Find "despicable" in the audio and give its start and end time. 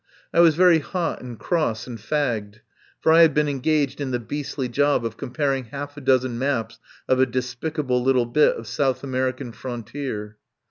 7.27-8.01